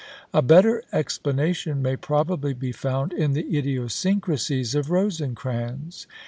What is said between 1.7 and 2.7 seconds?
may probably